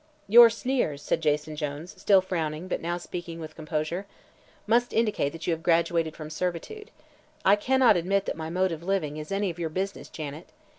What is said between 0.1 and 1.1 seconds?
"Your sneers,"